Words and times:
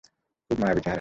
খুব 0.51 0.57
মায়াবী 0.59 0.81
চেহারা। 0.81 0.89